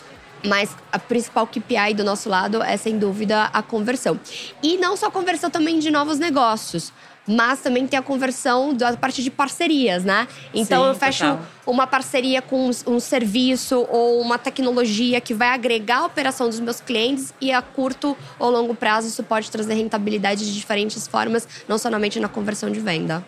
[0.45, 4.17] Mas a principal KPI do nosso lado é, sem dúvida, a conversão.
[4.63, 6.93] E não só a conversão também de novos negócios
[7.27, 10.27] mas também tem a conversão da parte de parcerias, né?
[10.53, 11.45] Então Sim, eu fecho total.
[11.65, 16.79] uma parceria com um serviço ou uma tecnologia que vai agregar a operação dos meus
[16.79, 21.77] clientes e a curto ou longo prazo isso pode trazer rentabilidade de diferentes formas, não
[21.77, 23.25] somente na conversão de venda.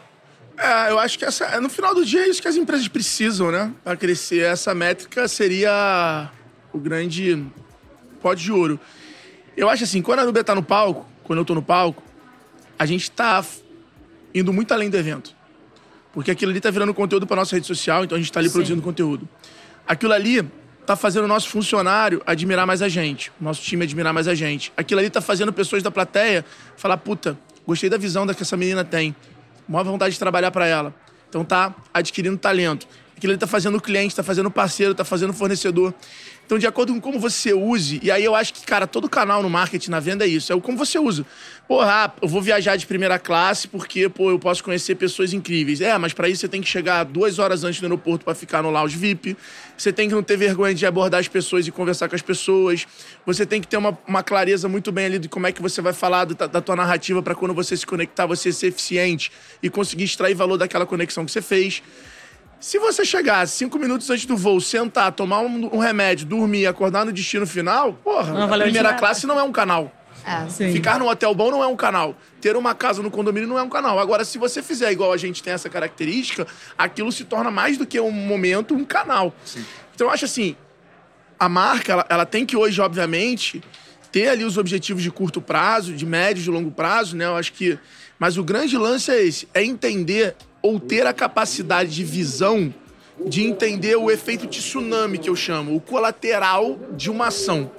[0.58, 3.50] É, eu acho que essa, no final do dia é isso que as empresas precisam,
[3.50, 3.72] né?
[3.82, 4.44] Para crescer.
[4.44, 6.30] Essa métrica seria
[6.74, 7.46] o grande
[8.22, 8.78] pote de ouro.
[9.56, 12.04] Eu acho assim, quando a Nubia tá no palco, quando eu tô no palco,
[12.78, 13.44] a gente tá
[14.34, 15.36] indo muito além do evento.
[16.14, 18.50] Porque aquilo ali tá virando conteúdo para nossa rede social, então a gente tá ali
[18.50, 18.54] Sim.
[18.54, 19.28] produzindo conteúdo.
[19.88, 20.44] Aquilo ali
[20.86, 24.34] tá fazendo o nosso funcionário admirar mais a gente, o nosso time admirar mais a
[24.34, 24.74] gente.
[24.76, 26.44] Aquilo ali tá fazendo pessoas da plateia
[26.76, 29.16] falar: puta, gostei da visão que essa menina tem,
[29.68, 30.94] maior vontade de trabalhar para ela.
[31.30, 32.88] Então tá adquirindo talento.
[33.16, 35.94] Aquilo ali tá fazendo o cliente, tá fazendo o parceiro, tá fazendo o fornecedor.
[36.50, 39.44] Então, de acordo com como você use, e aí eu acho que, cara, todo canal
[39.44, 41.24] no marketing, na venda é isso, é o como você usa.
[41.68, 45.80] Porra, ah, eu vou viajar de primeira classe porque, pô, eu posso conhecer pessoas incríveis.
[45.80, 48.64] É, mas para isso você tem que chegar duas horas antes do aeroporto para ficar
[48.64, 49.38] no lounge VIP.
[49.78, 52.88] Você tem que não ter vergonha de abordar as pessoas e conversar com as pessoas.
[53.28, 55.84] Você tem que ter uma, uma clareza muito bem ali de como é que você
[55.84, 59.32] vai falar da, da tua narrativa para quando você se conectar, você ser eficiente
[59.62, 61.84] e conseguir extrair valor daquela conexão que você fez.
[62.60, 67.06] Se você chegar cinco minutos antes do voo, sentar, tomar um, um remédio, dormir, acordar
[67.06, 69.92] no destino final, porra, não, a primeira classe não é um canal.
[70.26, 70.72] É.
[70.72, 72.16] Ficar num hotel bom não é um canal.
[72.42, 73.98] Ter uma casa no condomínio não é um canal.
[73.98, 76.46] Agora, se você fizer igual a gente tem essa característica,
[76.78, 79.34] aquilo se torna mais do que um momento, um canal.
[79.46, 79.66] Sim.
[79.96, 80.58] Então, eu acho assim,
[81.40, 83.64] a marca, ela, ela tem que hoje, obviamente,
[84.12, 87.26] ter ali os objetivos de curto prazo, de médio, de longo prazo, né?
[87.26, 87.80] Eu acho que...
[88.20, 92.74] Mas o grande lance é esse, é entender ou ter a capacidade de visão
[93.26, 97.70] de entender o efeito tsunami, que eu chamo, o colateral de uma ação.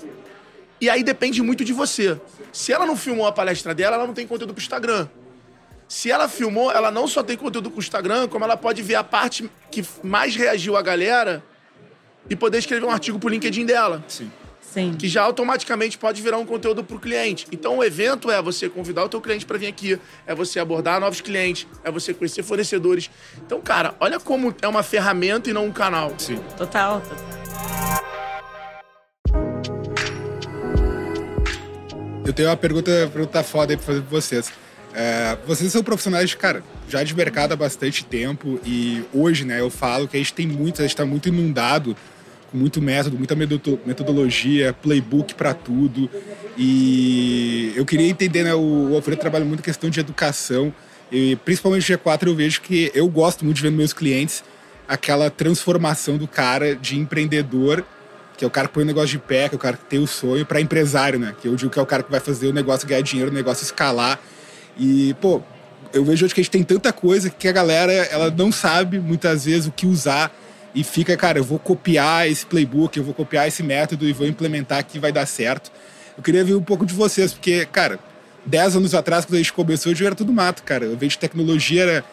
[0.81, 2.19] E aí depende muito de você.
[2.53, 5.09] Se ela não filmou a palestra dela, ela não tem conteúdo pro Instagram.
[5.88, 9.05] Se ela filmou, ela não só tem conteúdo pro Instagram, como ela pode ver a
[9.05, 11.43] parte que mais reagiu a galera
[12.29, 14.05] e poder escrever um artigo pro LinkedIn dela.
[14.07, 14.31] Sim.
[14.72, 14.94] Sim.
[14.94, 17.46] que já automaticamente pode virar um conteúdo para o cliente.
[17.50, 21.00] Então, o evento é você convidar o teu cliente para vir aqui, é você abordar
[21.00, 23.11] novos clientes, é você conhecer fornecedores.
[23.44, 26.14] Então, cara, olha como é uma ferramenta e não um canal.
[26.18, 26.38] Sim.
[26.56, 27.02] Total.
[32.24, 34.52] Eu tenho uma pergunta, pergunta foda aí para fazer para vocês.
[34.94, 39.70] É, vocês são profissionais, cara, já de mercado há bastante tempo e hoje, né, eu
[39.70, 41.96] falo que a gente tem muito, a gente está muito inundado
[42.53, 46.11] muito método, muita metodologia, playbook para tudo.
[46.57, 50.73] E eu queria entender, né, o Alfredo trabalha muito questão de educação,
[51.11, 54.45] e principalmente no G4 eu vejo que eu gosto muito de ver nos meus clientes
[54.87, 57.85] aquela transformação do cara de empreendedor,
[58.37, 59.85] que é o cara que põe o negócio de pé, que é o cara que
[59.85, 61.35] tem o sonho, para empresário, né?
[61.41, 63.35] Que eu digo que é o cara que vai fazer o negócio ganhar dinheiro, o
[63.35, 64.19] negócio escalar.
[64.79, 65.43] E, pô,
[65.93, 68.99] eu vejo hoje que a gente tem tanta coisa que a galera ela não sabe
[68.99, 70.35] muitas vezes o que usar
[70.74, 74.26] e fica, cara, eu vou copiar esse playbook, eu vou copiar esse método e vou
[74.26, 75.70] implementar que vai dar certo.
[76.16, 77.98] Eu queria ver um pouco de vocês, porque, cara,
[78.46, 80.85] 10 anos atrás, quando a gente começou, eu era tudo mato, cara.
[80.85, 82.04] Eu vejo tecnologia, era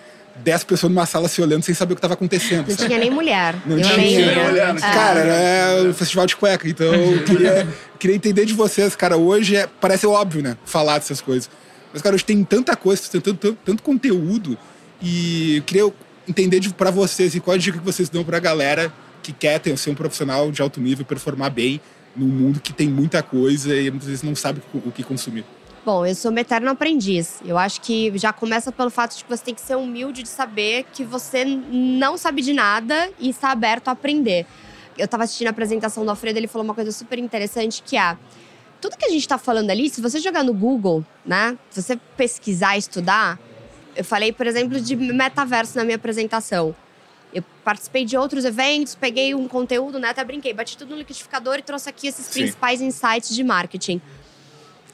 [0.43, 2.67] 10 pessoas numa sala se olhando sem saber o que estava acontecendo.
[2.67, 2.87] Não sabe?
[2.87, 3.55] tinha nem mulher.
[3.65, 4.75] Não eu tinha nem mulher.
[4.81, 4.93] Ah.
[4.93, 6.67] Cara, era um festival de cueca.
[6.67, 7.67] Então, eu queria,
[7.99, 9.17] queria entender de vocês, cara.
[9.17, 10.57] Hoje é, parece óbvio, né?
[10.65, 11.49] Falar dessas coisas.
[11.93, 14.57] Mas, cara, hoje tem tanta coisa, tem tanto, tanto, tanto conteúdo.
[15.01, 15.93] E eu queria
[16.27, 19.59] entender de, pra vocês e qual a dica que vocês dão pra galera que quer
[19.59, 21.81] ter, ser um profissional de alto nível, performar bem
[22.15, 25.45] num mundo que tem muita coisa e muitas vezes não sabe o que consumir.
[25.85, 27.39] Bom, eu sou uma eterna aprendiz.
[27.45, 30.29] Eu acho que já começa pelo fato de que você tem que ser humilde de
[30.29, 34.45] saber que você não sabe de nada e está aberto a aprender.
[34.97, 38.17] Eu estava assistindo a apresentação do Alfredo, ele falou uma coisa super interessante que é
[38.81, 41.97] tudo que a gente está falando ali, se você jogar no Google, né, se você
[42.15, 43.39] pesquisar, estudar,
[43.97, 46.75] eu falei, por exemplo, de metaverso na minha apresentação.
[47.33, 51.57] Eu participei de outros eventos, peguei um conteúdo, né, até brinquei, bati tudo no liquidificador
[51.57, 52.41] e trouxe aqui esses Sim.
[52.41, 53.99] principais insights de marketing.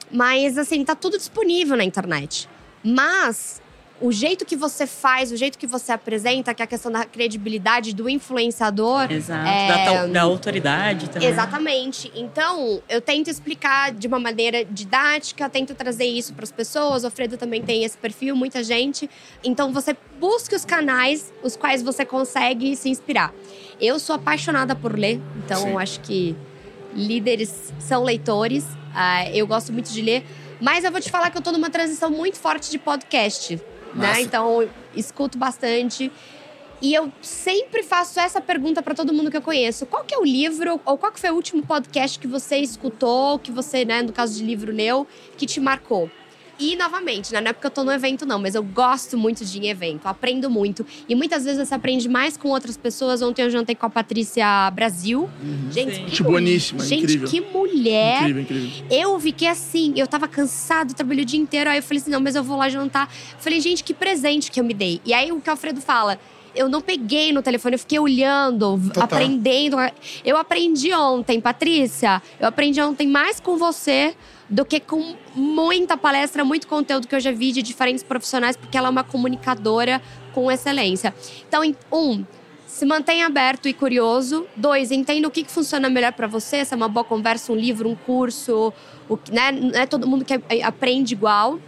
[0.10, 2.50] Mas, assim, tá tudo disponível na internet.
[2.84, 3.62] Mas
[4.04, 7.06] o jeito que você faz, o jeito que você apresenta, que é a questão da
[7.06, 9.10] credibilidade do influenciador.
[9.10, 9.48] Exato.
[9.48, 11.30] é, Da, da autoridade também.
[11.30, 12.12] Exatamente.
[12.14, 17.04] Então, eu tento explicar de uma maneira didática, tento trazer isso para as pessoas.
[17.04, 19.10] O Alfredo também tem esse perfil, muita gente.
[19.42, 23.34] Então, você busque os canais os quais você consegue se inspirar.
[23.80, 25.78] Eu sou apaixonada por ler, então Sim.
[25.78, 26.36] acho que
[26.94, 28.66] líderes são leitores.
[28.94, 30.26] Ah, eu gosto muito de ler.
[30.60, 33.60] Mas eu vou te falar que eu tô numa transição muito forte de podcast.
[33.96, 34.22] Né?
[34.22, 36.12] Então, escuto bastante.
[36.82, 39.86] E eu sempre faço essa pergunta para todo mundo que eu conheço.
[39.86, 43.40] Qual que é o livro, ou qual que foi o último podcast que você escutou,
[43.40, 46.12] que você, né, no caso de livro, leu, que te marcou?
[46.60, 49.44] E, novamente, né, não é porque eu tô no evento, não, mas eu gosto muito
[49.44, 50.86] de ir em evento, aprendo muito.
[51.10, 53.22] E muitas vezes você aprende mais com outras pessoas.
[53.22, 55.30] Ontem eu jantei com a Patrícia Brasil.
[55.72, 56.06] Gente, Sim.
[56.06, 57.28] que boníssima, Gente, incrível.
[57.28, 58.22] que mulher!
[58.22, 58.86] Incrível, incrível.
[58.90, 61.70] Eu fiquei assim, eu tava cansado, trabalhei o dia inteiro.
[61.70, 63.12] Aí eu falei assim: não, mas eu vou lá jantar.
[63.40, 65.02] Falei, gente, que presente que eu me dei.
[65.04, 66.20] E aí o que o Alfredo fala.
[66.56, 69.06] Eu não peguei no telefone, eu fiquei olhando, Total.
[69.06, 69.76] aprendendo.
[70.24, 72.22] Eu aprendi ontem, Patrícia.
[72.40, 74.14] Eu aprendi ontem mais com você
[74.50, 78.78] do que com muita palestra, muito conteúdo que eu já vi de diferentes profissionais, porque
[78.78, 80.02] ela é uma comunicadora
[80.34, 81.14] com excelência.
[81.48, 82.26] Então, um,
[82.74, 84.48] se mantenha aberto e curioso.
[84.56, 86.66] Dois, entenda o que, que funciona melhor para você.
[86.66, 88.74] Se é uma boa conversa, um livro, um curso.
[89.08, 89.52] O, né?
[89.52, 91.60] Não é todo mundo que aprende igual.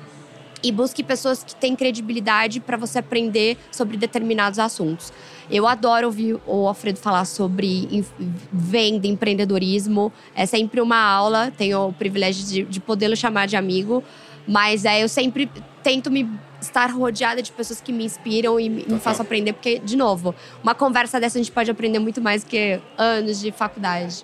[0.63, 5.13] E busque pessoas que têm credibilidade para você aprender sobre determinados assuntos.
[5.49, 8.05] Eu adoro ouvir o Alfredo falar sobre
[8.51, 10.11] venda, empreendedorismo.
[10.35, 11.51] É sempre uma aula.
[11.55, 14.03] Tenho o privilégio de, de podê-lo chamar de amigo.
[14.47, 15.49] Mas é, eu sempre
[15.83, 16.27] tento me
[16.61, 19.53] estar rodeada de pessoas que me inspiram e me, me façam aprender.
[19.53, 23.51] Porque, de novo, uma conversa dessa a gente pode aprender muito mais que anos de
[23.51, 24.23] faculdade.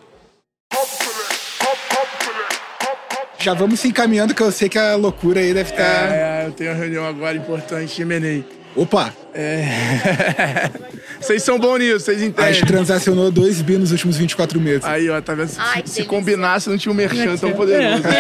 [3.38, 6.12] Já vamos se encaminhando, que eu sei que a loucura aí deve estar.
[6.12, 8.61] É, eu tenho uma reunião agora importante em Menei.
[8.76, 9.14] Opa!
[11.20, 12.54] Vocês são bons nisso, vocês A entendem.
[12.54, 14.84] gente transacionou 2 bi nos últimos 24 meses.
[14.86, 15.50] Aí, ó, tá vendo?
[15.50, 16.06] Se, Ai, se delícia.
[16.06, 18.04] combinasse, não tinha um merchan tão poderoso.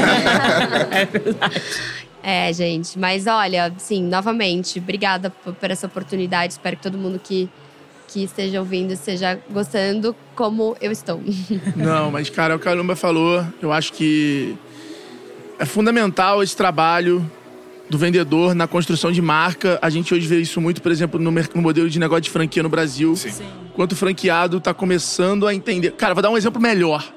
[2.23, 2.99] É, gente.
[2.99, 6.53] Mas olha, sim, novamente, obrigada por, por essa oportunidade.
[6.53, 7.49] Espero que todo mundo que,
[8.07, 11.19] que esteja ouvindo esteja gostando como eu estou.
[11.75, 13.43] Não, mas, cara, é o que a Caramba falou.
[13.59, 14.55] Eu acho que
[15.57, 17.27] é fundamental esse trabalho
[17.91, 19.77] do vendedor na construção de marca.
[19.82, 22.63] A gente hoje vê isso muito, por exemplo, no, no modelo de negócio de franquia
[22.63, 23.17] no Brasil.
[23.17, 23.30] Sim.
[23.30, 23.45] Sim.
[23.73, 25.91] Quanto o franqueado está começando a entender.
[25.91, 27.13] Cara, vou dar um exemplo melhor.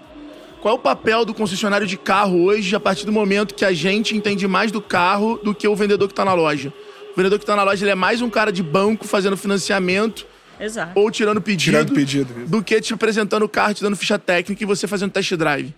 [0.61, 3.73] Qual é o papel do concessionário de carro hoje, a partir do momento que a
[3.73, 6.73] gente entende mais do carro do que o vendedor que está na loja?
[7.13, 10.27] O vendedor que está na loja ele é mais um cara de banco fazendo financiamento
[10.59, 10.99] Exato.
[10.99, 12.47] ou tirando pedido, Tirando pedido.
[12.47, 15.73] do que te apresentando o carro, te dando ficha técnica e você fazendo test drive.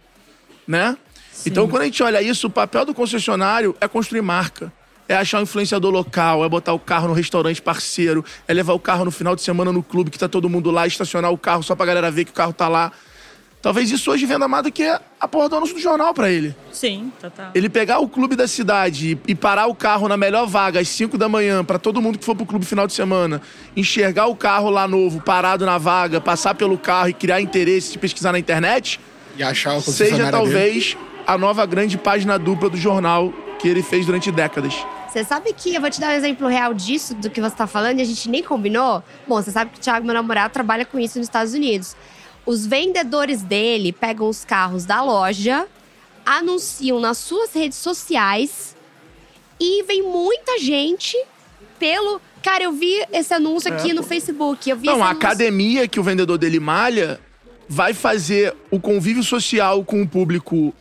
[0.66, 0.96] Né?
[1.44, 4.72] Então, quando a gente olha isso, o papel do concessionário é construir marca.
[5.08, 8.80] É achar um influenciador local, é botar o carro no restaurante parceiro, é levar o
[8.80, 11.62] carro no final de semana no clube que tá todo mundo lá, estacionar o carro
[11.62, 12.90] só pra galera ver que o carro tá lá.
[13.62, 14.84] Talvez isso hoje venda mais do que
[15.20, 16.54] a porra do anúncio do jornal pra ele.
[16.70, 17.50] Sim, total.
[17.54, 21.16] Ele pegar o clube da cidade e parar o carro na melhor vaga às 5
[21.18, 23.40] da manhã pra todo mundo que for pro clube final de semana,
[23.76, 27.98] enxergar o carro lá novo, parado na vaga, passar pelo carro e criar interesse de
[27.98, 29.00] pesquisar na internet,
[29.36, 30.30] E achar o seja concessionário dele.
[30.52, 34.74] talvez a nova grande página dupla do jornal que ele fez durante décadas.
[35.08, 37.66] Você sabe que eu vou te dar um exemplo real disso, do que você tá
[37.66, 39.02] falando, e a gente nem combinou?
[39.26, 41.96] Bom, você sabe que o Thiago, meu namorado, trabalha com isso nos Estados Unidos.
[42.44, 45.66] Os vendedores dele pegam os carros da loja,
[46.24, 48.76] anunciam nas suas redes sociais
[49.58, 51.16] e vem muita gente
[51.78, 52.20] pelo.
[52.42, 54.68] Cara, eu vi esse anúncio aqui no Facebook.
[54.68, 55.16] Eu vi Não, a anúncio.
[55.16, 57.18] academia que o vendedor dele malha
[57.68, 60.72] vai fazer o convívio social com o público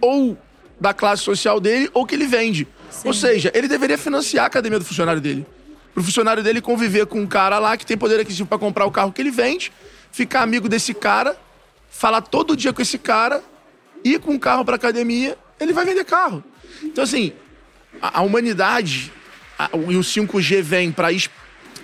[0.00, 0.36] ou
[0.78, 2.68] da classe social dele ou que ele vende.
[3.04, 5.46] Ou seja, ele deveria financiar a academia do funcionário dele.
[5.94, 8.90] Pro funcionário dele conviver com um cara lá que tem poder aquisitivo pra comprar o
[8.90, 9.72] carro que ele vende,
[10.12, 11.36] ficar amigo desse cara,
[11.90, 13.42] falar todo dia com esse cara,
[14.04, 16.44] ir com o carro pra academia, ele vai vender carro.
[16.82, 17.32] Então, assim,
[18.00, 19.10] a, a humanidade
[19.58, 21.08] a- e o 5G vem para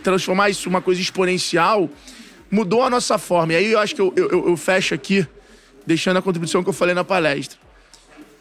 [0.02, 1.88] transformar isso uma coisa exponencial,
[2.50, 3.54] mudou a nossa forma.
[3.54, 5.26] E aí eu acho que eu, eu, eu fecho aqui,
[5.86, 7.58] deixando a contribuição que eu falei na palestra.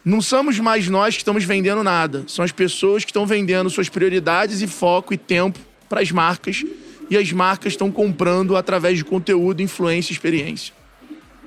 [0.04, 2.24] Não somos mais nós que estamos vendendo nada.
[2.26, 6.64] São as pessoas que estão vendendo suas prioridades e foco e tempo para as marcas.
[7.08, 10.74] E as marcas estão comprando através de conteúdo, influência e experiência.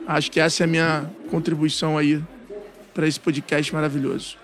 [0.08, 2.22] Acho que essa é a minha contribuição aí
[2.94, 4.38] para esse podcast maravilhoso.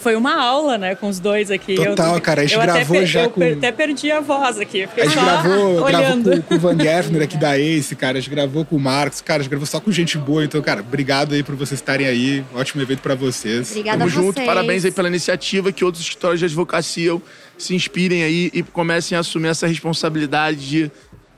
[0.00, 1.74] Foi uma aula, né, com os dois aqui.
[1.74, 2.40] Total, eu, cara.
[2.40, 3.42] A gente eu gravou até, já eu com...
[3.42, 4.84] até perdi a voz aqui.
[4.84, 6.24] A gente gravou, olhando.
[6.30, 8.16] gravou com, com o Van Geffner aqui da Ace, cara.
[8.16, 9.20] A gente gravou com o Marcos.
[9.20, 10.42] Cara, a gente gravou só com gente boa.
[10.42, 12.42] Então, cara, obrigado aí por vocês estarem aí.
[12.54, 13.70] Ótimo evento para vocês.
[13.70, 14.46] Obrigada Tamo a junto, vocês.
[14.46, 17.20] parabéns aí pela iniciativa, que outros escritórios de advocacia
[17.58, 20.90] se inspirem aí e comecem a assumir essa responsabilidade de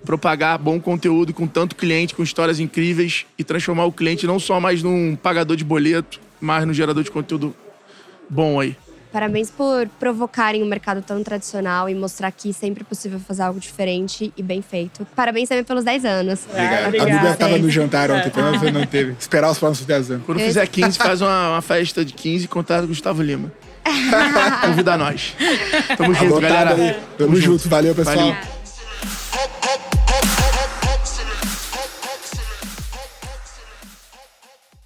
[0.05, 4.61] propagar bom conteúdo com tanto cliente, com histórias incríveis e transformar o cliente não só
[4.61, 7.55] mais num pagador de boleto, mas no gerador de conteúdo
[8.28, 8.76] bom aí.
[9.12, 13.61] Parabéns por provocarem um mercado tão tradicional e mostrar que sempre é possível fazer algo
[13.61, 15.06] diferente e bem feito.
[15.14, 16.40] Parabéns também pelos 10 anos.
[16.48, 16.87] Obrigado.
[16.87, 17.11] obrigada.
[17.11, 18.14] A Bíblia tava no jantar É.
[18.14, 19.14] ontem, então não teve.
[19.20, 20.24] Esperar os próximos 10 anos.
[20.24, 23.52] Quando fizer 15, faz uma, uma festa de 15 e contar com o Gustavo Lima.
[24.64, 25.35] Convida nós.
[25.96, 26.74] Tamo junto, Anotado galera.
[26.74, 26.96] aí.
[27.18, 27.68] Tamo junto.
[27.68, 28.16] Valeu, pessoal.
[28.16, 28.37] Valeu.